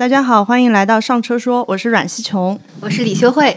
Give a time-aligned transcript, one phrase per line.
[0.00, 3.54] 大家好，欢迎来到上车说，我是阮西琼，我是李修慧。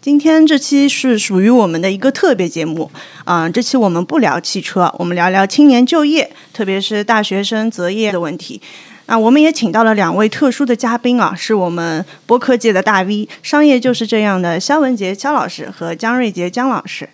[0.00, 2.90] 今天这期是属于我们的一个特别节目，
[3.26, 8.58] 嗯，这期我们不聊汽车，我们聊聊青年就业，特别是大学生择业的问题。
[9.04, 17.06] 那我们也请到了两位特殊的嘉宾啊，是我们播客界的大 V，商业就是这样的肖文杰肖老师和姜瑞杰姜老师。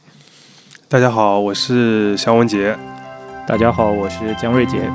[0.88, 2.78] 大家好，我是肖文杰。
[3.44, 4.88] 大家好，我是姜瑞杰。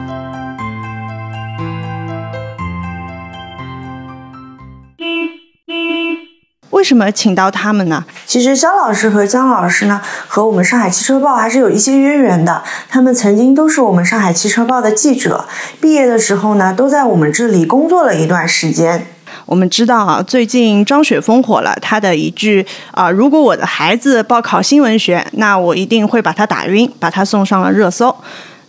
[6.81, 8.03] 为什么请到他们呢？
[8.25, 12.63] 其实肖老师和姜老师呢，和我们上海汽车报还是有一些渊源的。
[12.89, 15.45] 他们曾经都是我们上海汽车报的记者，
[15.79, 19.05] 毕业的时候呢，都在我们这里工作了一段时间。
[19.45, 28.15] 我们知道啊，最近张雪峰火了，他的一句啊，如果我的孩子报考新闻学，那我一定会把他打晕，把他送上了热搜。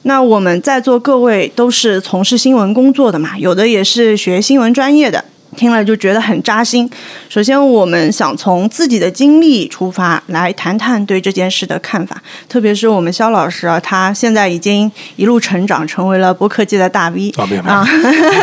[0.02, 5.24] 那我们在座各位都是从事新闻工作的嘛，有的也是学新闻专业的。
[5.56, 6.88] 听了就觉得很扎心。
[7.28, 12.20] 首先，我们想从自己的经历出发来谈谈对这件事的看法。
[12.48, 17.30] 特别是我们肖老师啊，他现在已经一路成长，成为了播客界的大 V
[17.66, 17.86] 啊，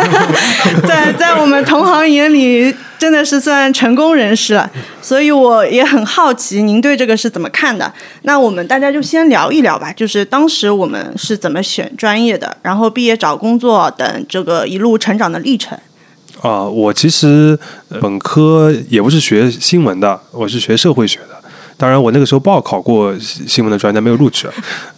[0.88, 4.70] 在在我们同行眼里，真的是算成功人士了。
[5.02, 7.92] 所以我也很好奇，您对这个是怎么看的？
[8.22, 15.78] 那我们大家就先聊一聊吧，就是当时我们是怎么选专业的，然后毕业找工作等这个一路成长的历程。
[16.42, 17.58] 啊，我其实
[18.02, 21.38] 本科也不是学新闻的，我是学社会学的。
[21.76, 24.46] 当然，我那个时候报考过新闻的专业，没有录取。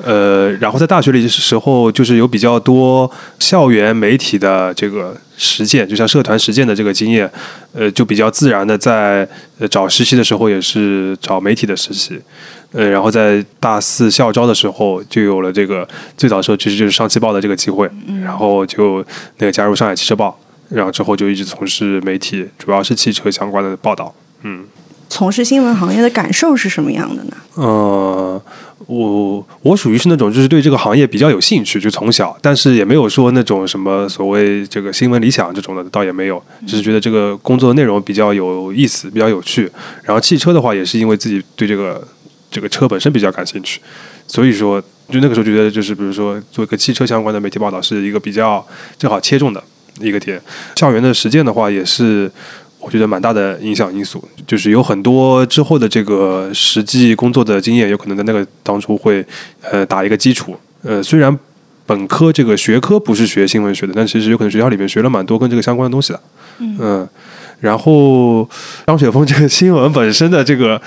[0.03, 7.31] 呃，然后在大学里的时候，就是有比较多校园媒体的这个实践，就像社团实践的这个经验，
[7.73, 9.27] 呃，就比较自然的在
[9.69, 12.19] 找实习的时候也是找媒体的实习。
[12.71, 17.87] 呃，然后在大四校招的时候，就有了这个最早时候其实就是上汽报的这个机会，
[18.23, 19.05] 然后就
[19.37, 20.35] 那个加入上海汽车报。
[20.71, 24.13] 然后之后就一直从事媒体，主要是汽车相关的报道。
[24.43, 24.65] 嗯，
[25.09, 27.37] 从事新闻行业的感受是什么样的呢？
[27.55, 28.41] 呃，
[28.87, 39.69] 我我属于是那种就是对这个行业比较有兴趣，就从小，但是也没有说那种什么所谓这个新闻理想这种的，倒也没有，只是觉得这个工作内容比较有意思，比较有趣。
[40.03, 42.07] 然后汽车的话，也是因为自己对这个
[42.49, 43.81] 这个车本身比较感兴趣，
[44.25, 48.65] 所以说就那个时候觉得就是比如说做一个汽车相关的媒体报道是一个比较
[48.97, 49.61] 正好切中的。
[49.99, 50.41] 一个点，
[50.75, 52.31] 校园的实践的话，也是
[52.79, 54.23] 我觉得蛮大的影响因素。
[54.47, 59.25] 就是有很多之后的这个实际工作的经验，有可能在那个当初会
[59.61, 60.55] 呃打一个基础。
[60.83, 61.37] 呃，虽然
[61.85, 66.21] 本科这个学科不是学新闻学的，但其实有可能学校里面学了蛮多跟这个相关的东西的。
[66.59, 67.07] 嗯，
[67.59, 68.47] 然后
[68.85, 70.81] 张雪峰这个新闻本身的这个，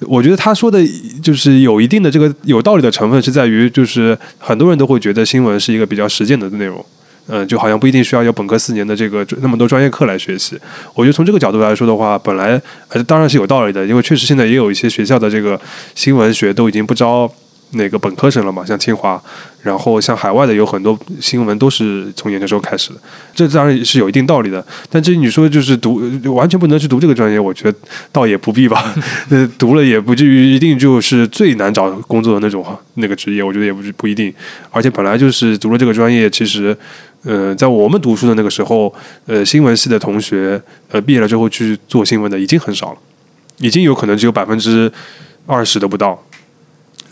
[0.00, 0.80] 我觉得他说的
[1.22, 6.84] 就是有一定的这个有道理的成分，是在于就是很多人都会觉得新闻是一个比较实践的内容。
[7.28, 10.58] 嗯，就好像不一定需要有本科四年的这个那么多专业课来学习。
[10.94, 12.60] 我觉得从这个角度来说的话，本来
[13.06, 15.60] 当然是有道理的，因为确实现在也有一些学校的这个
[15.94, 17.30] 新闻学都已经不招。
[17.72, 19.20] 那个本科生了嘛，像清华，
[19.62, 23.00] 然后像海外的有很多新闻都是从研究生开始的，
[23.34, 24.64] 这当然是有一定道理的。
[24.88, 26.00] 但至于你说就是读
[26.34, 27.78] 完全不能去读这个专业，我觉得
[28.10, 28.94] 倒也不必吧。
[29.28, 32.64] 呃， 读了也不至于一定就是最难找工作的那种
[32.94, 34.32] 那个职业，我觉得也不是不一定。
[34.70, 36.76] 而且本来就是读了这个专业，其实
[37.24, 38.92] 呃，在我们读书的那个时候，
[39.26, 42.98] 呃，新闻系的同学呃毕业了之后去做新闻的已经很少了，
[43.58, 44.90] 已经有可能只有百分之
[45.44, 46.22] 二十都不到。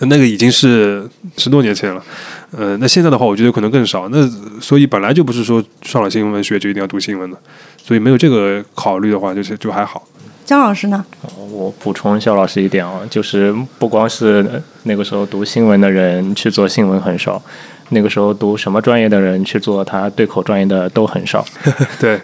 [0.01, 1.09] 那个已经是
[1.39, 2.05] 十多年前了，
[2.51, 4.09] 呃，那现在的话，我觉得可能更少。
[4.11, 4.29] 那
[4.61, 7.39] 所以本来就不是说上了新闻学就一定要读新闻的，
[7.83, 10.07] 所以没有这个考虑的话，就是就还好。
[10.45, 11.03] 姜老师呢？
[11.51, 17.43] 我补充肖老师一点啊，就是不光是那个时候读新闻的人去做新闻很少，
[17.89, 21.43] 那个时候读什么专业的人去做他对口专业的都很少。
[21.99, 22.21] 对。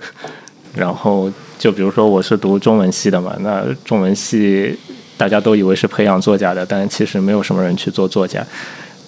[0.74, 4.78] 然后就比如说我是读中文系的嘛，那中文系。
[5.16, 8.44] 大家都以为是培养作家的，但其实没有什么人去做作家。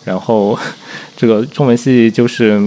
[0.04, 0.58] 然后，
[1.16, 2.60] 这个中文系就是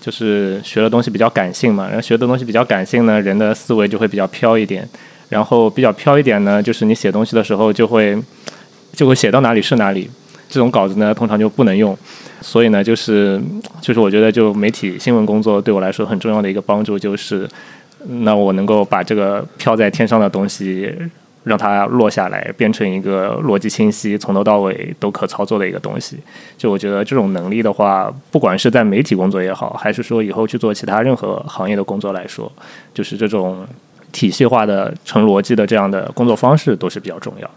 [0.00, 4.88] 就是学的东西比较感性嘛，然后学的东西比较感性呢，人的思维就会比较飘一点。
[5.28, 8.16] 然后比较飘一点呢，就是你写东西的时候就会
[8.92, 10.10] 就会写到哪里是哪里。
[10.48, 11.96] 这种稿子呢，通常就不能用。
[12.40, 13.38] 所以呢，就是
[13.82, 17.46] 就是我觉得，就媒体新闻工作对我来说很重要的一个帮助，就是
[18.06, 20.90] 那我能够把这个飘在天上的东西。
[21.44, 26.18] 让它落下来，变成一个逻辑清晰、从头到尾都可操作的一个东西。
[26.56, 32.50] 就我觉得这种能力的话，不管是在媒体工作也好，还是说以后去做其他任何行业的工作来说，
[32.92, 33.66] 就是这种
[34.12, 37.54] 体系化的、成逻辑的这样的工作方式都是比较重要的。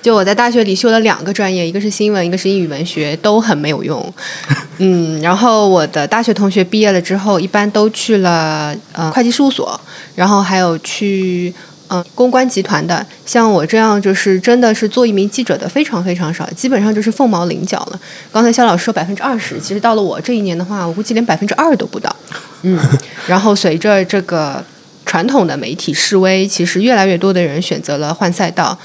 [0.00, 4.12] 就我在大学里修了两个专业，一个是新闻，一个是英语文学，都很没有用。
[4.78, 9.80] 嗯，然后我的大学同学毕业了之后，一般都去了呃会计事务所，
[10.16, 11.54] 然后还有去
[11.92, 13.06] 嗯公关集团的。
[13.26, 18.00] 像我这样就是真的是做一名记者的非常非常少，基本上就是凤毛麟角了。
[18.32, 22.14] 刚才肖老师说百分之二十，其实到了我这一年的话，我估计连百分之二都不到。
[22.62, 22.78] 嗯，
[23.26, 24.64] 然后随着这个
[25.04, 28.78] 传统的媒体示威，其实越来越多的人选择了换赛道。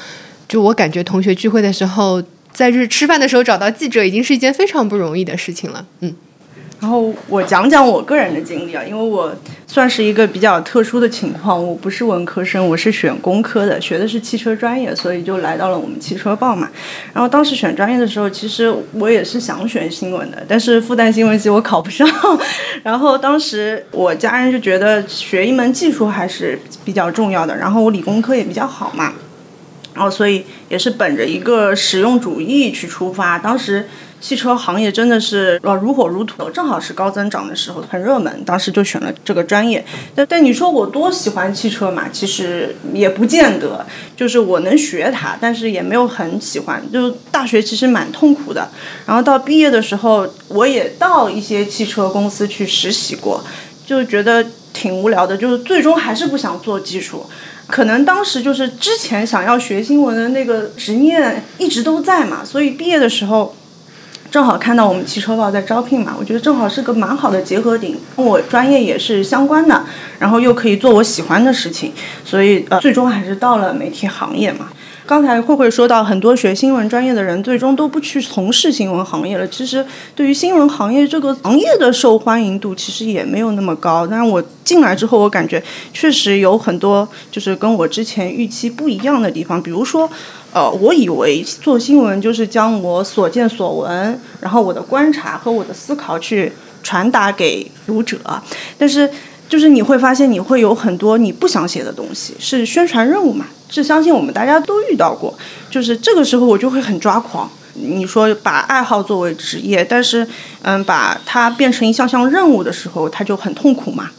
[0.47, 2.21] 就我感觉，同学聚会的时候，
[2.51, 5.85] 在这吃饭的时候找到记者，已经是一件非常不容易的事情了。
[6.01, 6.13] 嗯。
[6.79, 9.33] 然后我讲讲我个人的经历啊，因为我
[9.65, 16.69] 算是一个比较特殊的情况，我不是文科生，我是选工科的，学的是汽车专业，所以就来到了我们汽车报嘛。
[17.13, 22.07] 然后当时选专业的时候，其实我也是想选新闻的，但是复旦新闻系我考不上。
[22.83, 29.13] 然后当时我家人就觉得学一门技术还是比较重要的，然后我理工科也比较好嘛。
[29.95, 33.39] 然后，所以也是本着一个实用主义去出发。
[33.39, 33.87] 当时
[34.19, 38.43] 汽车行业真的是呃如火如荼，正好是高增长的时候，很热门。
[38.45, 39.83] 当时就选了这个专业。
[40.15, 42.05] 但但你说我多喜欢汽车嘛？
[42.11, 43.85] 其实也不见得。
[44.15, 46.83] 就是我能学它，但是也没有很喜欢。
[46.91, 48.69] 就大学其实蛮痛苦的。
[49.05, 53.43] 然后到毕业的时候，我也到一些汽车公司去实习过，
[53.85, 54.43] 就觉得
[54.73, 55.37] 挺无聊的。
[55.37, 57.25] 就是最终还是不想做技术。
[57.67, 63.53] 可能当时就是之前想要学新闻的那个执念一直都在嘛，所以毕业的时候
[64.29, 69.83] 正好看到我们汽车报在招聘嘛，我觉得正好是个蛮好的结合点，跟我专业也是相关的，
[70.19, 71.91] 然后又可以做我喜欢的事情，
[72.25, 74.69] 所以呃最终还是到了媒体行业嘛。
[75.07, 79.47] 刚才慧慧说到，很多学新闻专业的人最终都不去从事新闻行业了。
[79.47, 79.83] 其实，
[80.13, 84.05] 对于新闻行业这个行业的受欢迎度，其实也没有那么高。
[84.05, 85.63] 但是我进来之后，我感觉
[85.93, 89.63] 确实有很多就是跟我之前预期不一样的地方。
[89.63, 90.09] 比如说，
[90.51, 96.51] 呃，我以为做新闻就是将我所见所闻，然后我的观察和我的思考去
[96.83, 98.19] 传达给读者，
[98.77, 99.09] 但是。
[99.47, 103.45] 就是你会发现，你会有很多你不想写的东西，是宣传任务嘛？
[103.69, 105.33] 这相信我们大家都遇到过。
[105.69, 107.49] 就是这个时候，我就会很抓狂。
[107.73, 110.27] 你说把爱好作为职业，但是
[110.63, 114.09] 嗯，把它变成一项项任务的时候，它就很痛苦嘛。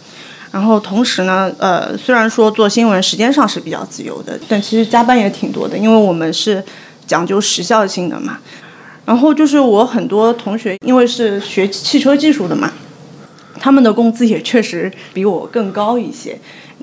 [0.50, 6.62] 然后同时呢，呃，虽然说做新闻时间上是比较自由的，但其实加班也挺多的，因为我们是
[7.06, 8.38] 讲究时效性的嘛。
[9.04, 12.72] 然后就是我很多同学，因为是学汽车技术的嘛。
[13.58, 16.38] 他们的工资也确实比我更高一些，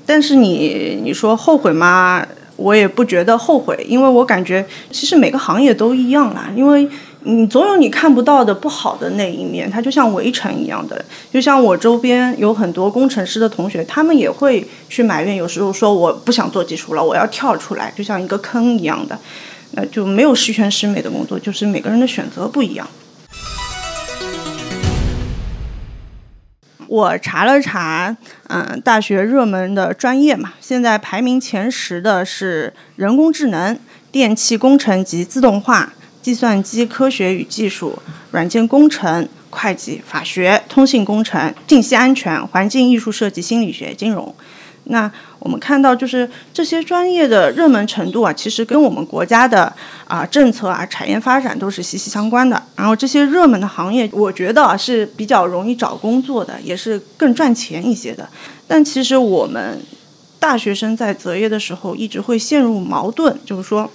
[0.06, 2.26] 但是你你说后悔吗？
[2.58, 6.88] 我也不觉得后悔，因为我感觉其实每个行业都一样啦，因为
[7.24, 19.20] 你总有你看不到的不好的那一面，它就像围城一样的，就像我周边有很多工程师的同学，他们也会去埋怨，有时候说我不想做技术了，我要跳出来，就像一个坑一样的，
[19.72, 22.88] 那就没有十全十美的工作，就是每个人的选择不一样。
[26.88, 28.16] 我查了查，
[28.48, 33.78] 嗯，大学热门的专业嘛，现在排名前十的是人工智能、
[34.12, 37.98] 电气工程及自动化、计算机科学与技术、
[38.32, 44.34] 软件工程、会计、法学、通信工程、信息安全、环境艺术设计、心理学、金融。
[44.86, 45.12] 那
[45.46, 49.72] 我们看到，就是这些专业的热门程度啊，其实跟我们国家的
[50.08, 52.60] 啊政策啊、产业发展都是息息相关的。
[52.76, 58.28] 然后这些热门的行业，我觉得啊是比较容易找工作的，也是更赚钱一些的。
[58.66, 59.80] 但其实我们
[60.40, 63.88] 大学生在择业的时候，一直会陷入矛盾，就是说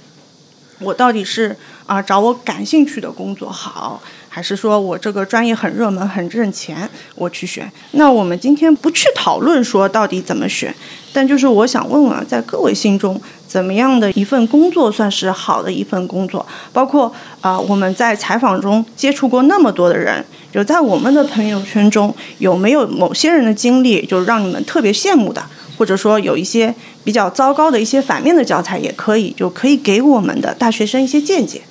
[0.78, 4.00] 我到底是啊找我感兴趣的工作好。
[4.32, 7.70] 还是说我这个专业很热门、很挣钱，我去选。
[7.90, 10.72] 那我们今天不去讨论说到底怎么选，
[11.12, 16.46] 但就是我想问问，在各位心中，怎么样的一份工作算是好的一份工作？
[16.72, 25.44] 包括啊，我们在采访中接触过那么多的人，就在我们的朋友圈中，有没有某些人的经历，就让你们特别羡慕的，
[25.76, 26.72] 或者说有一些
[27.02, 31.62] 比较糟糕的一些反面的教材，也可以，就可以给我们的大学生一些见解。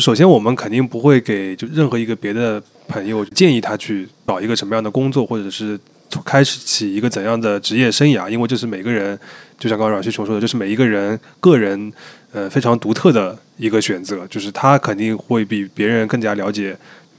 [0.00, 5.78] 首先，我们肯定不会给就任何一个别的朋友建议他去找一个什么样的工作，或者是
[6.24, 9.18] 开始起一个怎样的职业生涯，因为这是每个人，
[9.58, 11.92] 就像刚刚阮旭琼说的，就是每一个人个人
[12.32, 16.74] 呃非常独特的一个选择，就是他肯定会比别人更加了解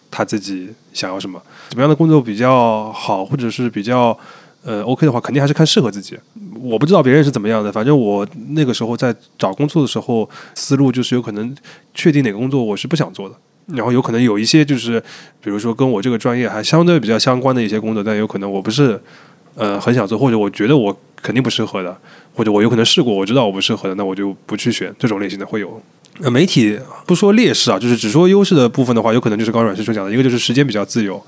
[0.10, 4.18] 他自己想要什么，什么样的工作比较好，或者是比较。
[4.64, 6.18] 呃，OK 的话，肯定还是看适合自己。
[6.62, 11.56] 我不知道别人是怎么样的，反正我那个时候在找工作的时候，思路就是有可能
[11.96, 13.36] 确定哪个工作我是不想做的，
[13.76, 15.02] 然后有可能有一些就是，
[15.42, 19.02] 比如说跟我这个专业还相对比较相关的一些工作，但有可能我不是
[19.56, 21.98] 呃很想做，或者我觉得我肯定不适合的，
[22.36, 25.82] 或者我有可能试过，我知道我不适合的，那我就不去选这种类型的会有。
[26.20, 26.78] 呃，媒体
[27.08, 31.20] 不说劣势啊，就是只说优势的部分的话，有可能就是刚刚阮师兄讲的，一个就是时间比较自由，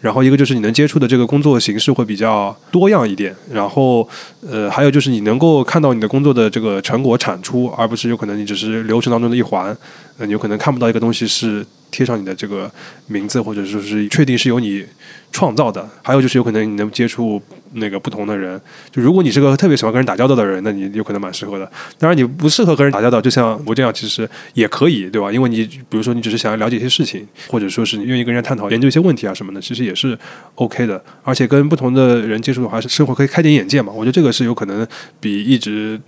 [0.00, 4.08] 然后一个就是你能接触的这个工作形式会比较多样一点，然后
[4.48, 9.76] 呃，还有就是你能够看到你的工作的这个成果产出，而不是有可能你只是流程当中的一环，
[10.18, 12.70] 呃，你有可能看不到一个东西是贴上你的这个
[13.08, 14.84] 名字，或者说是确定是由你
[15.32, 17.40] 创造的，还有就是有可能你能接触
[17.74, 18.60] 那个不同的人，
[18.90, 21.70] 就如果你是个特别喜欢跟人打交道的人，那你有可能蛮适合的。
[21.98, 25.30] 当然，你不适合跟人打交道，就像我这样，其实也可以，对吧？
[25.30, 30.18] 因为你比如说你只是想要了解一些事情，或者说是你愿意跟人家探讨、研究一些问题啊什么的，其实也是
[30.56, 31.02] OK 的。
[31.22, 33.92] 而且跟不同的人接触的话，是生活可以开点眼界嘛。
[33.92, 34.86] 我觉得这个是有可能
[35.20, 36.00] 比一直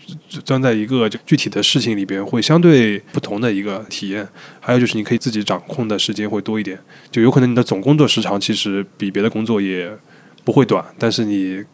[0.45, 4.27] 钻在一个具体的事情里边会相对不同的一个体验。
[4.61, 6.79] 还有就是你可以自己掌控的时间会多一点，
[7.11, 9.91] 就有可能你的总工作时长其实比别的工作也
[10.45, 11.65] 不会短，但是你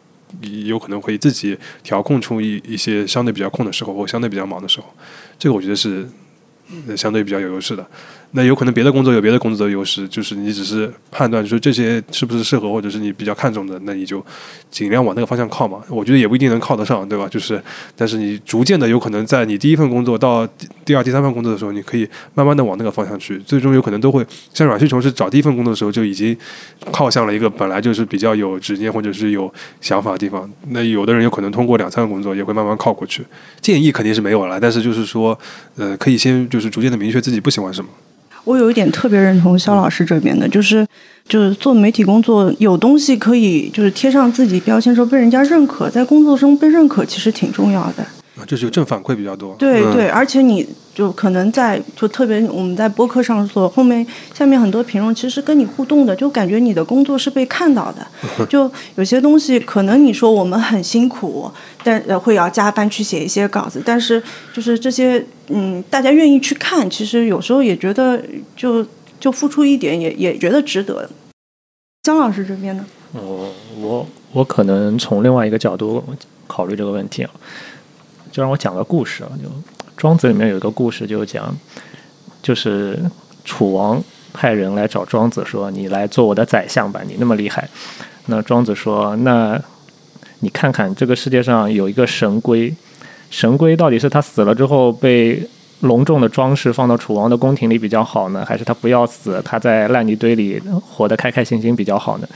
[0.65, 4.93] 有可能会自己调控出一一些相对比较空的时候或相对比较忙的时候，
[5.37, 6.07] 这个我觉得是
[6.95, 7.85] 相对比较有优势的。
[8.31, 14.23] 那有可能别的工作有别的工作的优势，就是你只是判断说这些是不是适合，或者是你比较看重的，那你就
[14.69, 15.81] 尽量往那个方向靠嘛。
[15.89, 17.27] 我觉得也不一定能靠得上，对吧？
[17.27, 17.59] 就是，
[17.95, 20.47] 但是你逐渐的有可能在你第一份工作到
[20.85, 26.37] 第二、第三份工作的时候，你可以慢慢的往那个方向去，最终有可能都会像阮旭琼是找第一份工作的时候就已经
[26.91, 30.47] 靠向了一个本来就是比较有执念或者是有想法的地方。
[30.67, 33.25] 那有的人有可能通过两三份工作也会慢慢靠过去。
[33.59, 35.37] 建议肯定是没有了，但是就是说，
[35.77, 37.89] 呃，可以先就是逐渐的明确自己不喜欢什么。
[38.43, 40.85] 我有一点特别认同肖老师这边的，就是
[41.27, 48.05] 就是做媒体工作，有东西可以就是贴上自己标签，说被人家认可，在工作中被认可，其实挺重要的。
[48.49, 49.53] 啊，就是有正反馈比较多。
[49.53, 58.05] 嗯对对，而且你就可能在就特别我们在播客上所后面下面很多评论，其实跟你互动的，就感觉你的工作是被看到的。
[58.49, 61.51] 就有些东西可能你说我们很辛苦，
[61.83, 68.19] 但呃会要加班去写一些稿子，但是就是这些嗯大家愿意去看，其实有时候也觉得
[68.55, 68.83] 就
[69.19, 71.07] 就付出一点也也觉得值得。
[72.01, 72.85] 姜老师这边呢？
[73.13, 76.03] 我我我可能从另外一个角度
[76.47, 77.29] 考虑这个问题啊，
[78.31, 79.49] 就让我讲个故事啊，就
[79.97, 81.55] 庄子里面有一个故事，就讲
[82.41, 82.97] 就是
[83.43, 87.67] 楚王派人来找庄子说：“你来做我的宰相吧，你那么厉害。”
[88.27, 89.59] 那庄子说：“那
[90.39, 92.73] 你看看这个世界上有一个神龟，
[93.29, 95.41] 神龟到底是他死了之后被
[95.81, 102.27] 隆重的装饰放到楚王的宫廷里比较好呢，还是他不要死，他在烂泥堆里活得开开心心比较好呢？”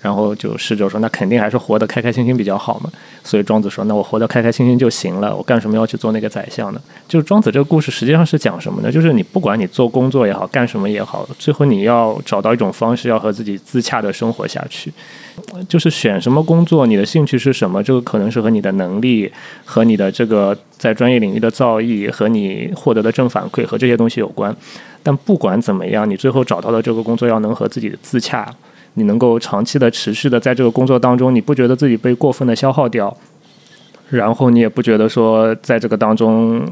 [0.00, 2.90] 然后就侍者说：“那肯定还是活得开开心心比较好嘛。”
[3.24, 8.90] 所以庄子说：“那我活得开开心心就行了，我干什么要去做那个宰相呢？”就是庄子这个故事实际上是讲什么呢？
[8.92, 14.92] 就是你不管你做工作也好，干什么也好，最后你要找到一种方式，要和自己自洽的生活下去。
[15.68, 19.30] 就是选什么工作，你的兴趣是什么，这个可能是和你的能力、
[19.64, 24.54] 和你的这个在专业领域的造诣、和你获得的正反馈和这些东西有关。
[25.02, 28.52] 但不管怎么样，你最后找到的这个工作要能和自己自洽。
[28.98, 33.16] 你能够长期的、持续的在这个工作当中，你不觉得自己被过分的消耗掉，
[34.10, 36.66] 然后你也不觉得说在这个当中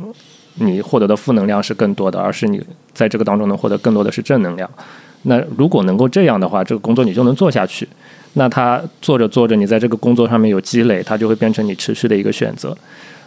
[0.56, 2.61] 你获得的负能量是更多的，而是你
[2.92, 4.68] 在这个当中能获得更多的是正能量。
[5.23, 7.88] 那如果能够这样的话，这个工作你就能做下去。
[8.35, 12.76] 那他做着做着，你在这个工作上面有积累，它就会变成你持续的一个选择。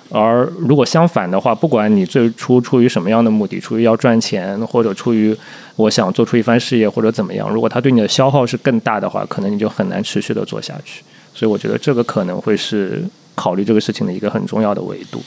[0.09, 5.35] 而如果相反的话，不管你最初出于什么样的目的，出于要赚钱，或者出于
[5.75, 11.03] 我想做出一番事业，或者怎么样，如果它对你的消耗是更大的话，可能你就很难持续的做下去。
[11.33, 13.03] 所以我觉得这个可能会是
[13.35, 15.21] 考虑这个事情的一个很重要的维度。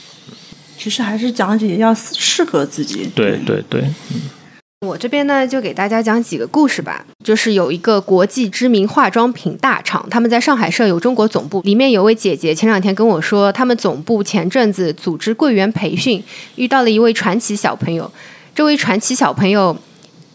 [0.77, 3.09] 其实还是讲解要适合自己。
[3.15, 3.85] 对对对，
[4.83, 7.05] 我这边呢，就给大家讲几个故事吧。
[7.23, 11.61] 就是有一个国际知名化妆品大厂，他们在上海设有中国总部。
[11.61, 16.21] 里面有位姐姐前两天跟我说，他们总部前阵子组织柜员培训，
[16.55, 18.11] 遇到了一位传奇小朋友。
[18.53, 19.75] 这位传奇小朋友，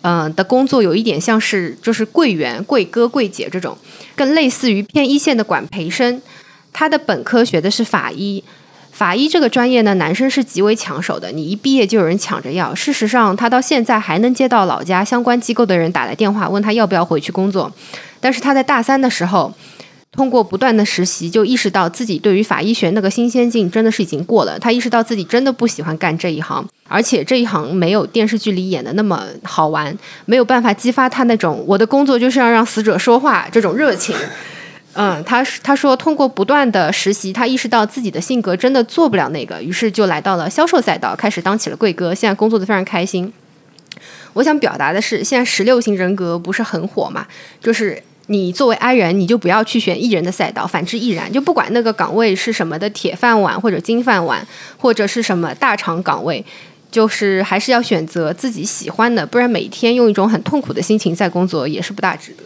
[0.00, 3.76] 嗯、的工作有一点像是就是柜员、柜哥、柜姐这种，
[4.16, 6.22] 更类似于偏一线的管培生。
[6.72, 8.42] 他的本科学的是法医，
[8.98, 12.74] 法医这个专业呢，男生是极为抢手的，你一毕业就有人抢着要。
[12.74, 17.72] 事实上，他到现在还能接到老家相关机构的人打来电话，问他要不要回去工作。
[18.18, 19.54] 但是他在大三的时候，
[20.10, 24.58] 通过不断的实习，就意识到自己对于法医学那个新鲜劲真的是已经过了。
[24.58, 34.16] 他意识到自己真的不喜欢干这一行，而且这一行没有电视剧里演的那么好玩，没有办法激发他那种我的工作就是要让死者说话这种热情。
[35.00, 43.32] 嗯，他他说通过不断的实习，他意识到自己的性格真的做不了那个，于是就来到了销售赛道，开始当起了柜哥，现在工作的非常开心。
[44.32, 47.24] 我想表达的是，现在十六型人格不是很火嘛？
[47.60, 51.32] 就是你作为 I 人，你就不要去选 E 人的赛道，反之亦然。
[51.32, 54.44] 就不管那个岗位是什么的铁饭碗或者金饭碗，
[54.76, 56.44] 或者是什么大厂岗位，
[56.90, 62.42] 就是还是要选择自己喜欢的，不然每天用一种很痛苦的心情在工作也是不大值得。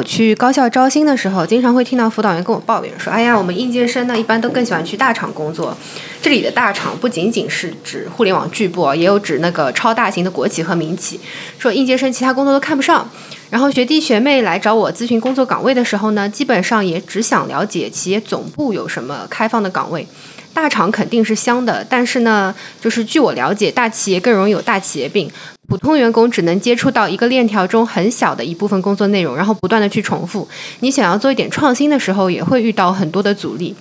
[0.00, 5.76] 我去高校招新的时候，经常会听到辅导员跟我抱怨说：“哎呀，我们应届生呢，一般都更喜欢去大厂工作。
[6.22, 11.18] 这里的大厂不仅仅是指互联网巨擘，也有指那个超大型的国企和民企。
[11.58, 13.10] 说应届生其他工作都看不上。
[13.50, 20.06] 然后学弟学妹来找我咨询工作岗位的时候呢，基本上也只想了解企业总部有什么开放的岗位。
[20.54, 25.28] 大厂肯定是香的，但是呢，就是据我了解，大企业更容易有大企业病。”
[25.68, 30.48] 普通员工只能接触到一个链条中很小的一部分工作内容，然后不断的去重复。
[30.80, 33.76] 你想要做一点创新的时候，也会遇到很多的阻力。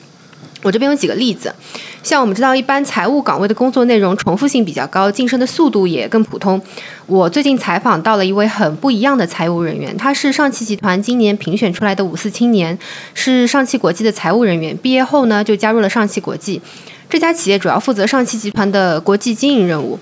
[0.63, 1.55] 我这边有几个例子，
[2.03, 6.61] 像我们知道，一般财务岗位的工作内容重复性比较高，晋升的速度也更普通。
[7.05, 12.77] 我最近采访到了一位很不一样的财务人员，他是上汽集团今年评选出来的五四青年，
[13.13, 14.75] 是上汽国际的财务人员。
[14.75, 16.61] 毕业后呢，就加入了上汽国际
[17.09, 19.97] 这家企业，主要负责上汽集团的国际经营任务。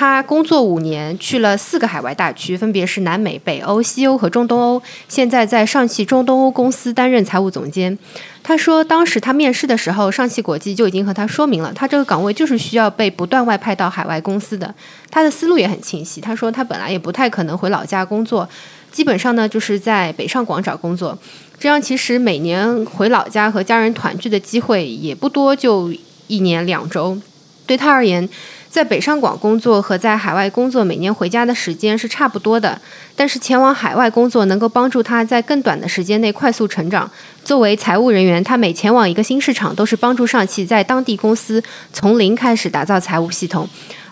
[0.00, 4.82] 他工作五年，去了四个海外大区，分别是南美、北欧、西欧和中东欧。
[5.08, 7.98] 现在在上汽中东欧公司担任财务总监。
[8.42, 14.74] 他说，当时他面试的时候，上汽国际就已经和他说明了，他这个岗位就是需要被不断外派到海外公司的。
[15.10, 16.18] 他的思路也很清晰。
[16.18, 18.48] 他说，他本来也不太可能回老家工作，
[18.90, 21.18] 基本上呢就是在北上广找工作。
[21.58, 25.92] 这样其实每年回老家和家人团聚的机会也不多，就
[26.26, 27.18] 一年两周。
[27.66, 28.26] 对他而言。
[28.70, 32.80] 在北上广工作和在海外工作，每年回家的时间是差不多的。
[33.16, 37.10] 但是前往海外工作能够帮助他在更短的时间内快速成长。
[37.44, 41.60] 作为财务人员，他每前往一个新市场，都是帮助上汽在当地公司
[41.92, 43.68] 从零开始打造财务系统。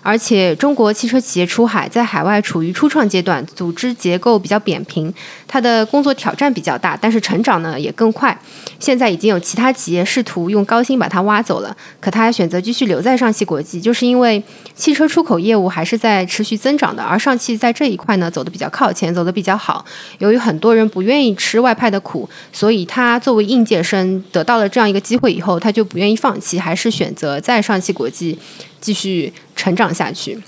[0.09, 5.13] 而且，中国汽车企业出海，在海外处于初创阶段，组织结构比较扁平，
[5.47, 8.35] 他的工作挑战比较大，但是成长呢也更快。
[8.79, 14.43] 现在已经有其他企业试图用高薪把他挖走了，可他选择继续留在上汽国际，就是因为
[14.75, 19.85] 汽车出口业务还是在持续增长的，而上汽在这一块呢走得比较靠前，走得比较好。
[20.21, 28.39] 由于很多人不愿意吃外派的苦，所以他作为应届生得到了这样一个机会以后，他就不愿意放弃，还是选择在上汽国际。
[28.81, 30.41] 继续成长下去。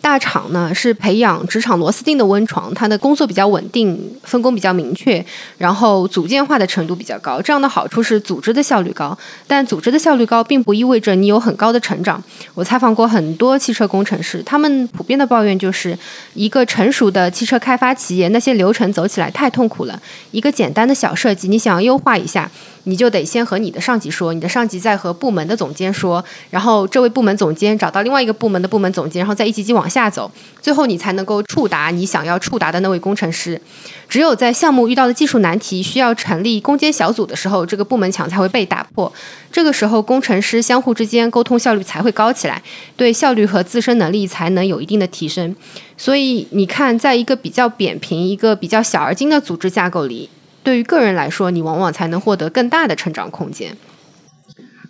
[0.00, 5.24] 大厂呢是培养职场螺丝钉的温床，它的工作比较稳定，分工比较明确，
[5.58, 7.40] 然后组件化的程度比较高。
[7.40, 12.22] 这样的好处是组织的效率高，但组织的效率高并不意味着你有很高的成长。
[12.54, 15.96] 我采访过很多汽车工程师，他们普遍的抱怨就是，
[16.34, 20.00] 一个成熟的汽车开发企业，那些流程走起来太痛苦了。
[20.32, 22.50] 一个简单的小设计，你想要优化一下。
[22.84, 33.60] 你就得先和你的上级说，你的上级再和部门的总监说，然后这位部门总监找到另外一个部门的部门总监，然后再一级级往下走，最后你才能够触达你想要触达的那位工程师。
[34.08, 39.10] 只有在项目遇到的技术难题需要成立攻坚小组的时候，这个部门墙才会被打破。
[39.50, 42.62] 这个时候，工程师相互之间沟通效率才会高起来，
[42.96, 45.54] 对效率和自身能力才能有一定的提升。
[45.96, 50.28] 所以你看，在一个比较扁平、一个比较小而精的组织架构里。
[50.62, 53.76] 对于个人来说，你往往才能获得更大的成长空间。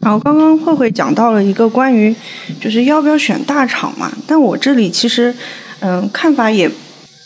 [0.02, 2.14] 然后刚刚慧慧讲到了一个关于
[2.60, 5.34] 就是要不要选大厂嘛，但我这里其实
[5.80, 6.68] 嗯看法也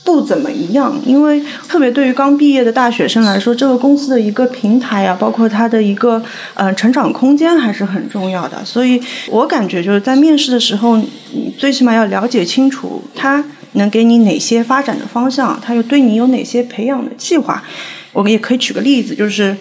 [0.05, 6.23] 不怎么一样，因为特别对于刚毕业的大学生来说，这个公司的一个平台啊，包括它的一个
[6.55, 8.65] 呃成长空间还是很重要的。
[8.65, 10.97] 所以我感觉就是在面试的时候，
[11.33, 17.61] 你最起码要了解清楚它能给你哪些发展的方向，它又对你有哪些培养的计划。
[18.13, 19.57] 我们也可以举个例子，就是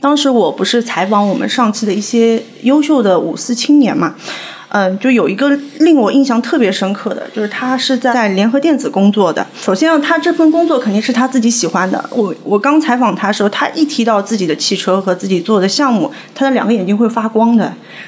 [0.00, 4.14] 当时我不是采访我们上汽的一些优秀的五四青年嘛，
[4.68, 9.46] 嗯，就有一个令我印象特别深刻的，就是他是在联合电子工作的。
[9.58, 12.04] 首先，他这份工作肯定是他自己喜欢的。
[12.10, 17.64] 我我刚采访他的时候，他一提到自己的汽车和自己做的项目，他的两个眼睛会发光的。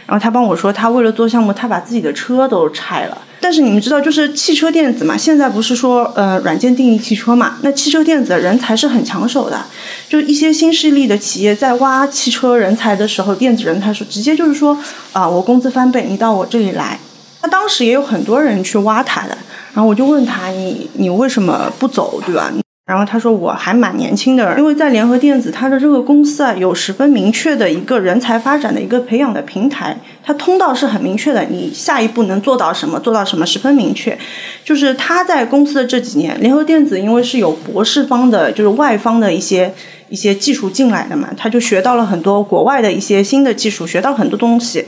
[0.06, 3.16] 然后他帮我说，他为了做项目，他把自己的车都拆了。
[3.40, 7.56] 但是你们知道，就是汽车电子嘛，现在不是说呃软件定义汽车嘛？
[7.62, 9.64] 那汽车电子人才是很抢手的，
[10.08, 14.76] 就一些新势力的企业在挖汽车人才的时候，电子人才是直接就是说
[15.12, 16.98] 啊，我工资翻倍，你到我这里来。
[17.42, 19.38] 那当时也有很多人去挖他的，
[19.72, 22.52] 然后我就问他，你你为什么不走，对吧？
[22.88, 34.18] 然后他说我还蛮年轻的，因为在联合电子，它的这个公司啊有十分明确的一个人才发展的一个培养的平台，它通道是很明确的，你下一步能做到什么，做到什么十分明确。
[34.64, 39.70] 就是他在公司的这几年，联合电子因为是有博士方的，就是外方的一些
[40.08, 44.86] 一些技术进来的嘛，他就学到了很多国外的一些新的技术，学到很多东西。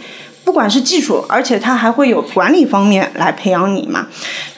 [0.51, 4.09] 不管是技术，而且他还会有管理方面来培养你嘛，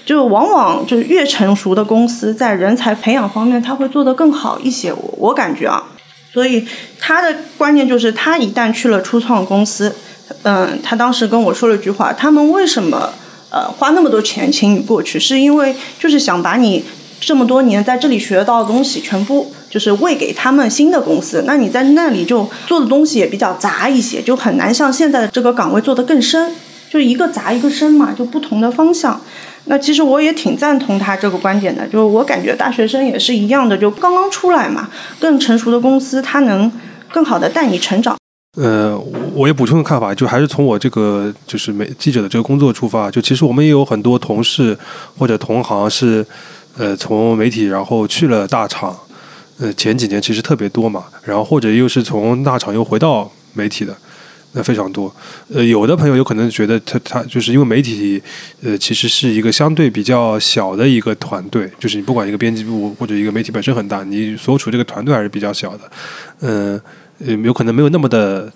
[0.06, 4.90] 就往往就是越成熟的公司在人才培养方面，他会做得更好一些。
[4.90, 5.84] 我我感觉啊，
[6.32, 6.66] 所以
[6.98, 9.94] 他的观念就是，他一旦去了初创公司，
[10.44, 13.10] 嗯，他当时跟我说了一句话：他们为什么
[13.50, 16.82] 呃花那么多钱请你过去，是因为就是想把你
[17.20, 21.44] 这么多年在这里学到的东西全部就是喂给他们新的公司。
[21.46, 26.52] 那你在那里就做的东西也比较杂一些，就很难像现在的这个岗位做得更深，
[26.90, 29.18] 就一个杂一个深嘛，就不同的方向。
[29.64, 36.70] 那其实我也挺赞同他这个观点的，就是我感觉大学生也是一样的，就刚刚出来嘛，更成熟的公司他能
[37.10, 38.16] 更好的带你成长。
[38.60, 38.98] 呃，
[39.32, 44.76] 我也补充个看法，就还是从我这个就是媒记者的这个工作出发，就其实我们也有很多同事
[45.16, 46.26] 或者同行是，
[46.76, 48.94] 呃，从媒体然后去了大厂，
[49.62, 53.96] 呃，前几年其实特别多嘛，然后或者又是从大厂又回到媒体的。
[54.54, 55.10] 那非常多，
[55.48, 58.22] 呃，有的朋友有可能觉得他他就是因为媒体，
[58.62, 65.90] 呃，其实是一个相对比较小的一个团队，就是你不管一个编辑部或者一个媒体本身很大，你所处这个团队还是比较小的，
[66.40, 66.78] 嗯，
[67.24, 68.52] 呃，有可能没有那么的，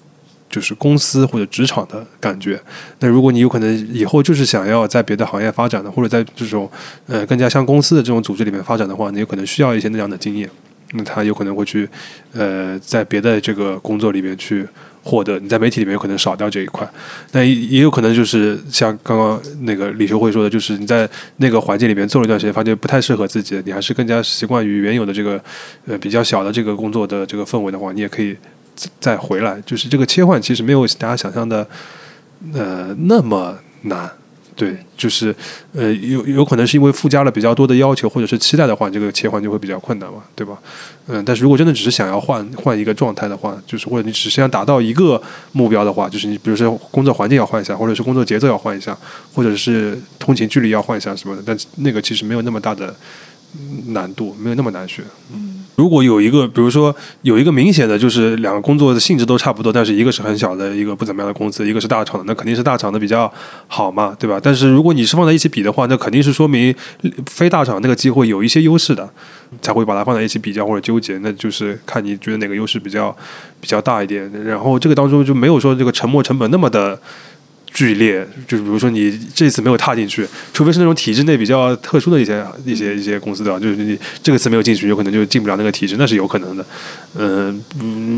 [0.50, 2.60] 就是公司或者职场的感觉。
[2.98, 6.70] 那如果你有可能以后就是想要在别的行业发展的，或者在这种
[7.06, 10.50] 呃更加像公司的这种组织里面发展的话，你有可能需要一些那样的经验。
[10.96, 11.88] 那他有可能会去，
[12.32, 14.66] 呃，在别的这个工作里面去。
[15.08, 16.84] 获得你在媒体里面有可能少掉这一块，
[17.30, 25.40] 那也有可能就是像刚刚那个李学会说的，就是你在那个环境里面做了一段时间，发现不太适合自己，你还是更加习惯于原有的这个
[25.86, 28.36] 呃比较小的这个工作的这个氛围的话，你也可以
[28.98, 29.62] 再回来。
[29.64, 31.64] 就是这个切换其实没有大家想象的
[32.52, 34.10] 呃那么难。
[34.56, 35.36] 对，就是，
[35.74, 40.56] 呃，有有可能是因为附加了比较多的要求或者是期待的话，这个切换就会比较困难嘛，对吧？
[41.08, 48.96] 嗯，但是如果真的只是想要换换一个状态的话，就是或者你只是想达到一个目标的话，就是你比如说工作环境要换一下，或者是工作节奏要换一下，
[49.34, 52.96] 或者是通勤距离要换一下什么的，但那个其实没有那么大的
[53.88, 55.02] 难度，没有那么难学。
[55.32, 55.52] 嗯。
[55.76, 63.30] 如果有一个，比如说有一个明显的就是两个工作的性质都差不多，但是一个是很小的一个不怎么样的公司，一个是大厂的，那肯定是大厂的比较
[63.66, 64.40] 好嘛，对吧？
[64.42, 66.74] 但是如果你是放在一起比的话，那肯定是说明
[67.26, 69.06] 非大厂那个机会有一些优势的，
[69.60, 73.14] 才会把它放在一起比较或者纠结，那就是看你觉得哪个优势比较
[73.60, 74.32] 比较大一点。
[74.44, 76.98] 然后这个当中就没有说这个沉没成本那么的。
[77.76, 83.60] 剧烈，就比如说你这次没有踏进去，除非是那种体制内比较特殊的一些一些一些公司对吧？
[83.60, 86.64] 就是你这个次没有进去，有可能就进不了那个体制，那是有可能的。
[87.18, 87.62] 嗯，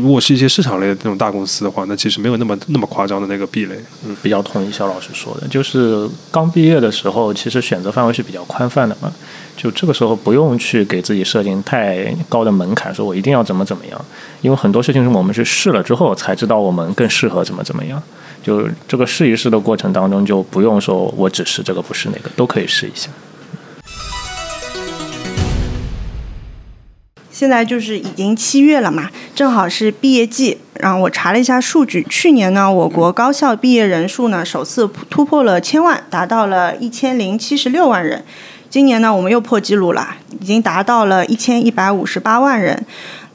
[0.01, 3.75] 如果是一些市场类的那种大公司的话，那其实没有那么那么夸张的那个壁垒。
[4.07, 9.11] 嗯，比较同意肖老师说的，就是刚毕业的时候，其实选择范围是比较宽泛的嘛。
[9.57, 14.05] 就这个时候不用去给自己设定太高的门槛，说我一定要怎么怎么样，
[14.41, 18.01] 因为很多事情是我们去试了之后才知道我们更适合怎么怎么样。
[18.41, 23.09] 就这个试一试的过程当中，就不用说我只是这个不是那个，都可以试一下。
[27.31, 30.57] 现在就是已经七月了嘛，正好是毕业季。
[30.73, 38.23] 然后我查了一下数据，去年呢，我国高校毕业人数呢首次突破了千万，达到了一千零七十六万人。
[38.69, 42.85] 今年呢，我们又破纪录了，已经达到了一千一百五十八万人。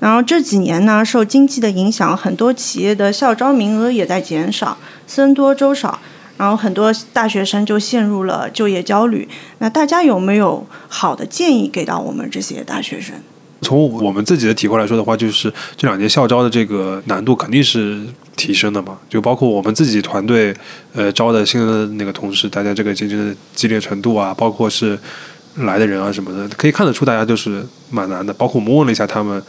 [0.05, 5.99] 然后这几年呢，受经济的影响，很多企业的校招名额也在减少，僧多粥少，
[6.37, 9.27] 然后很多大学生就陷入了就业焦虑。
[9.61, 13.15] 那大家有没有好的建议给到我们这些大学生？
[13.63, 18.03] 从我们自己的体会来说的话，就是这两年校招的这个难度肯定是
[18.37, 18.99] 提升的嘛。
[19.09, 20.55] 就包括我们自己团队，
[20.93, 24.99] 呃，招的新的那个同事，大家这个竞争的激烈程度啊，包括是
[25.55, 28.35] 来的人啊什么的，可以看得出大家就是蛮难的。
[28.35, 29.43] 包括我们问了一下他们。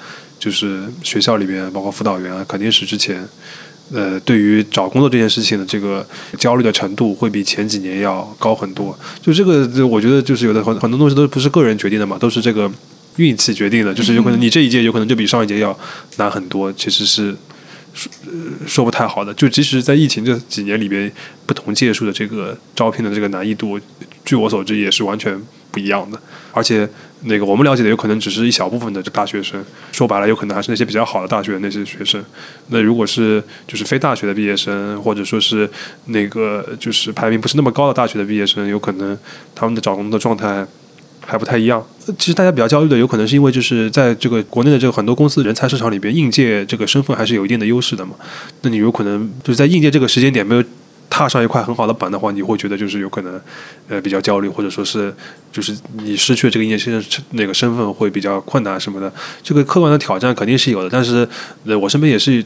[0.46, 3.28] 就是学校里边，包括辅导员啊，肯定是之前，
[3.92, 6.06] 呃，对于找工作这件事情的这个
[6.38, 8.96] 焦虑的程度，会比前几年要高很多。
[9.20, 12.72] 就这个，我觉得就是有的很很多东西都不是个人决定的嘛，都是这个
[13.16, 13.92] 运气决定的。
[13.92, 15.76] 就是有可能你这一届有可能就比上一届要
[16.18, 17.36] 难很多，其实是
[17.96, 18.12] 说
[18.68, 19.34] 说不太好的。
[19.34, 21.12] 就即使在疫情这几年里边，
[21.48, 23.80] 不同届数的这个招聘的这个难易度，
[24.24, 25.42] 据我所知也是完全
[25.76, 26.18] 不一样的，
[26.54, 26.88] 而且。
[27.28, 29.60] 那个我们了解的有可能只是一小部分的大学生，
[29.92, 32.24] 说白了有可能还是那些比较好的大学的那些学生。
[32.68, 35.68] 那如果是就是非大学的毕业生，或者说是
[36.08, 39.18] 那个就是排名不是那么高的大学的毕业生，有可能
[39.56, 40.64] 他们的找工作状态
[41.26, 41.84] 还不太一样。
[42.20, 48.14] 其实大家比较焦虑的，有可能是因为就是在这个国内的这个很多公司人才市场里边，应届这个身份还是有一定的优势的嘛。
[48.62, 50.64] 那你有可能就是在应届这个时间点没有。
[51.16, 53.40] 踏上一块很好的板的话，你会觉得就是有可能，
[53.88, 55.14] 呃，比较焦虑，或者说是，
[55.50, 55.74] 就是
[56.04, 57.02] 你失去这个应届生
[57.32, 59.10] 那个身份会比较困难什么的。
[59.42, 61.26] 这个客观的挑战肯定是有的，但是，
[61.64, 62.44] 呃，我身边也是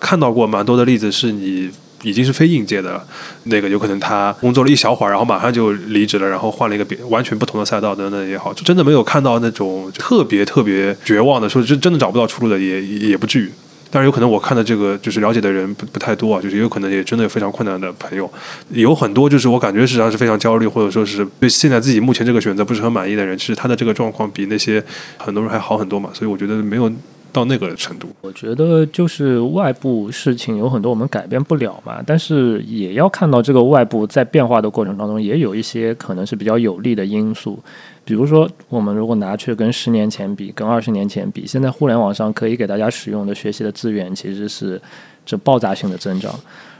[0.00, 1.70] 看到过蛮多的例子，是你
[2.02, 3.06] 已经是非应届的，
[3.44, 13.52] 那个有可能他工作了一小会儿，然后马上就离职了，然后换了一个别完全不同的赛道等等也好，就真的没有看到那种特别特别绝望的，说真真的找不到出路的，也也不至于。
[13.90, 18.30] 当然有可能我看的这个就是了解的人不不太多啊，就是也有可能也真的有非常困难的朋友，
[18.70, 24.82] 有很多就是我感觉实际上是非常焦虑，或者说是对现在自己目前这个选择不是很满意的人，其实他的这个状况比那些
[25.16, 26.92] 很多人还好很多嘛，所以我觉得没有。
[27.30, 37.62] 到那个程度，我觉得就是外部事情有很多我们改变不了嘛，但是也要看到这个外部在变化的过程当中，也有一些可能是比较有利的因素。
[38.08, 44.80] 比如说，我们如果拿去跟十年前比，跟二十年前比，现在互联网上可以给大家使用的学习的资源其实是
[45.26, 46.34] 这爆炸性的增长。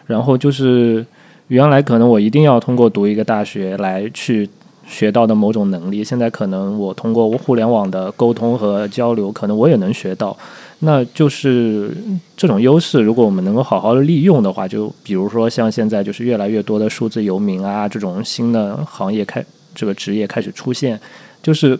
[0.07, 1.05] 然后就是
[1.49, 4.49] 原来可能我一定要通过读一个大学来去。
[4.91, 10.35] 学到的某种能力，现在可能我通过互联网的沟通和交流，可能我也能学到。
[10.79, 11.95] 那就是
[12.35, 19.45] 这种优势，如果我们能够好好的利用的话，就比如说像现在就是越来越多的数字游民啊，这种新的行业开
[19.79, 20.99] 这个职业开始出现，
[21.41, 21.79] 就是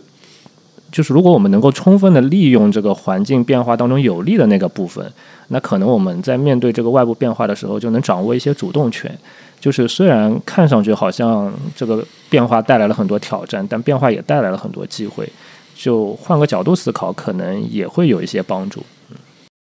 [0.93, 5.05] 就是如果我们能够充分的利用这个环境变化当中有利的那个部分，
[5.49, 9.11] 那可能我们在面对这个外部变化的时候，就能掌握一些主动权。
[9.59, 15.29] 就是虽然看上去好像这个变化带来了很多挑战，但变化也带来了很多机会。
[15.75, 18.81] 就换个角度思考，可能也会有一些帮助。
[19.11, 19.17] 嗯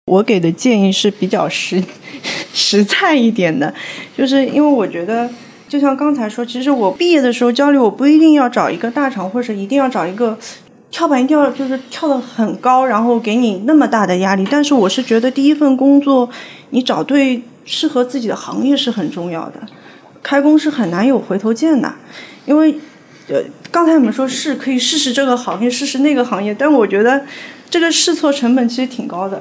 [0.06, 1.82] 我给的建议是比较实
[2.52, 3.72] 实在一点的，
[4.18, 5.30] 就是因为我觉得，
[5.72, 10.36] 就像刚才说，其实我毕业的时候焦虑，我不一定要找一个大厂，或者一定要找一个
[10.90, 14.46] 跳板，一定要就是跳得很高，然后给你那么大的压力。
[14.50, 16.28] 但是我是觉得，第一份工作
[16.70, 17.42] 你找对。
[17.64, 19.60] 适合自己的行业是很重要的，
[20.20, 21.94] 开工是很难有回头箭的，
[22.44, 22.74] 因为，
[23.28, 27.24] 呃，刚才我们说是可以试试这个行业，试试那个行业，但我觉得
[27.70, 29.40] 这个试错成本其实挺高的，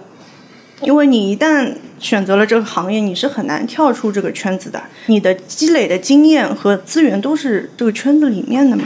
[0.83, 8.85] 因为你一旦选择了这个行业，你是很难跳出这个圈子的，你的积累的经验和资源都是这个圈子里面的嘛。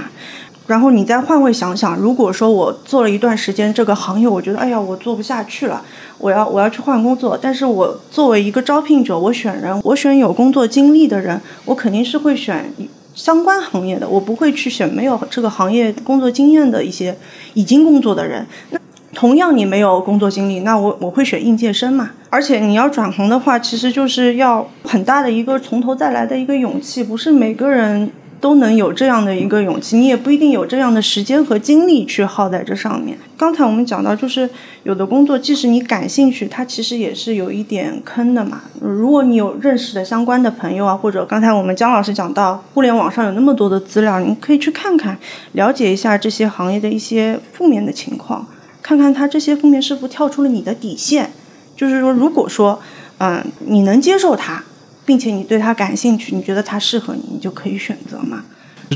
[0.67, 5.81] 然后你再换位想想，如果说我做了一段时间这个行业，我觉得哎呀，我做不下去了，
[6.17, 7.37] 我要我要去换工作。
[7.39, 12.73] 但是我作为一个招聘者，我选人，我选有工作经历的人，我肯定是会选
[13.13, 17.15] 相关行业的，我不会去选没有这个行业工作经验的一些
[17.53, 18.43] 已经工作的人。
[18.71, 18.79] 那
[19.15, 22.11] 同样你没有工作经历，那我我会选应届生嘛。
[22.29, 28.11] 而且你要转行的话，其实就是要很大的一个从头再来的一个勇气，不是每个人。
[28.41, 33.17] 都能有这样的一个勇气，你也不一定有这样的时间和精力去耗在这上面。
[33.35, 34.47] 刚才我们讲到，就是
[34.83, 38.61] 有的工作，即使你感兴趣，它其实也是有一点坑的嘛。
[38.79, 45.17] 如果你有认识的相关的朋友啊，或者刚才我们姜老师讲到，互联网上有那么多的资料，你可以去看看，
[45.53, 48.45] 了解一下这些行业的一些负面的情况，
[48.85, 51.31] 看看他这些负面是否跳出了你的底线。
[51.75, 52.79] 就是说，如果说，
[53.17, 54.63] 嗯，你能接受他。
[55.07, 58.43] 并且你对他感兴趣，你觉得他适合你，你就可以选择嘛。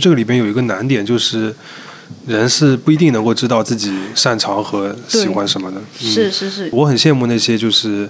[0.02, 1.54] 这个里边有一个难点，就是
[2.26, 5.80] 人是不一定能够知道自己擅长和喜欢什么的。
[6.00, 6.68] 是是是。
[6.72, 8.10] 我很羡慕那些就是，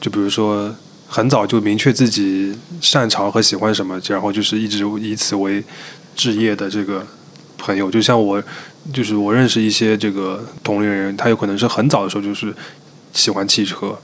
[0.00, 0.72] 就比如说
[1.08, 5.64] 很早就明确自己擅长和喜欢什么，然后就是一直以此为
[6.14, 7.04] 置业的这个
[7.58, 7.90] 朋友。
[7.90, 8.40] 就像我，
[8.92, 12.54] 就是我认识一些这个同龄人，他有可能是很早的时候就是
[13.12, 13.94] 喜欢汽车。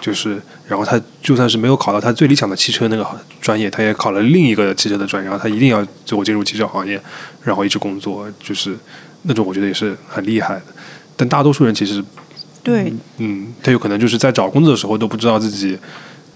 [0.00, 3.06] 就是，然后他就算是没有考到他最理想的汽车那个
[3.38, 6.98] 专业，他也考了另一个汽车的专业，然后他一定要最后进入汽车行业，
[7.44, 8.74] 然后一直工作，就是
[9.24, 10.62] 那种我觉得也是很厉害的。
[11.18, 12.02] 但大多数人其实，
[12.62, 15.78] 对，嗯，他有可能就是在找工作的时候都不知道自己，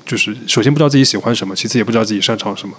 [0.05, 2.77] 就是首先不知道自己喜欢什么，其次也不知道自己擅长什么。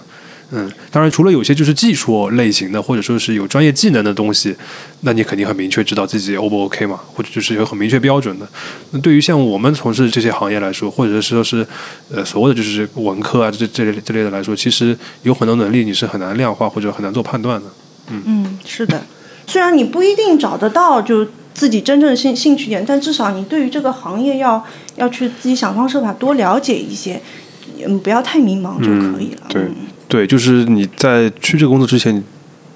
[0.52, 4.54] 嗯，当然，除了有些就是技术类型的，或者说是有专业技能的东西，
[5.00, 8.46] 那你肯定很明确知道自己 O 不 OK 嘛，或者就是有很明确标准的。
[8.92, 11.66] 那对于像我们从事这些行业来说，或者是说是
[12.14, 17.66] 呃所谓的就是文科啊这这类这类的来说，其实有很多能力你是很难量化或者很难做判断的。
[18.10, 19.02] 嗯嗯，是的，
[19.48, 27.20] 虽然你不一定找得到就自己真正的兴兴趣点，但至少你对于这个行业要要去自己想方设法多了解一些，
[27.84, 29.46] 嗯，不要太迷茫就可以了。
[29.48, 29.62] 对。
[30.08, 32.22] 对，就是你在去这个工作之前，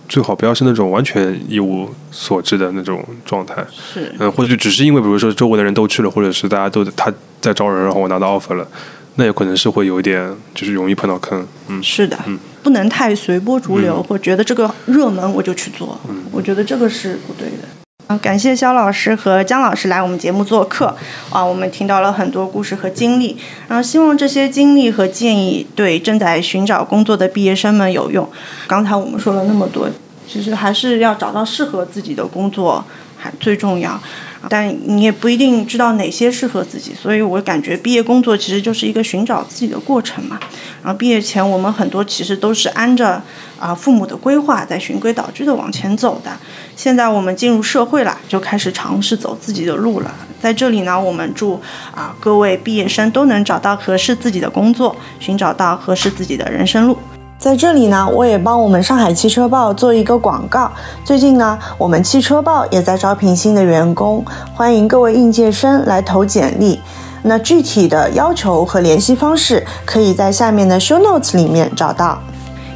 [0.09, 3.65] 最好不要是那种完全一无所知的那种状态。
[3.71, 4.13] 是。
[4.19, 8.67] 嗯，或者就只是因为，比如说周围的人都去了，或者是大家都他在招人，然后我拿到 offer 了，
[9.15, 11.47] 那有可能是会有一点，就是容易碰到坑。
[11.69, 12.19] 嗯，是的。
[12.27, 16.01] 嗯，不能太随波逐流，或觉得这个热门我就去做。
[16.09, 17.80] 嗯，我觉得这个是不对的。
[18.19, 20.95] 感谢肖老师和姜老师来我们节目做客
[21.31, 23.37] 啊，我们听到了很多故事和经历，
[23.69, 28.29] 然后希望这些经历和建议对正在寻找工作的毕业生们有用。
[28.67, 29.89] 刚才我们说了那么多，
[30.27, 32.85] 其实还是要找到适合自己的工作，
[33.17, 34.01] 还最重要。
[34.49, 40.39] 但你也不一定知道哪些适合自己，所以我感觉毕业工作其实就是一个寻找自己的过程嘛。
[40.83, 43.23] 然后毕业前，我们很多其实都是按着
[43.59, 46.31] 啊父母的规划在循规蹈矩的往前走的。
[46.75, 50.15] 现在我们进入社会了，就开始尝试走自己的路了。
[50.41, 51.61] 在这里呢，我们祝
[51.95, 56.97] 啊各位毕业生都能找到合适自己的工作，寻找到合适自己的人生路。
[57.41, 60.71] 在这里呢，我也帮我们上海汽车报做一个广告。
[61.03, 64.23] 最近呢，我们汽车报也在招聘新的员工，
[64.55, 66.79] 欢迎各位应届生来投简历。
[67.23, 72.19] 那具体的要求和联系方式，可以在下面的 show notes 里面找到。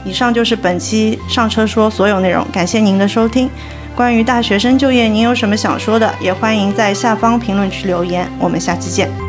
[0.03, 3.51] 以上就是本期上车说所有内容，感谢您的收听。
[3.95, 8.27] 关于大学生就业，您有什么想说的，也欢迎在下方评论区留言。
[8.41, 9.24] 我们下期见。